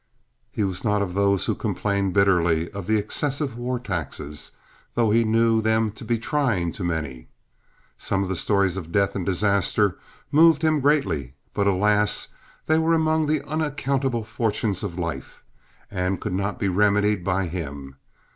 [0.51, 4.49] He was not of those who complained bitterly of the excessive war taxes,
[4.95, 7.27] though he knew them to be trying to many.
[7.99, 9.99] Some of the stories of death and disaster
[10.31, 12.29] moved him greatly; but, alas,
[12.65, 15.43] they were among the unaccountable fortunes of life,
[15.91, 17.97] and could not be remedied by him.